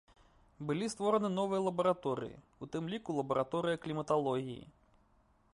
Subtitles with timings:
[0.69, 4.61] Былі створаны новыя лабараторыі, у тым ліку лабараторыя кліматалогіі.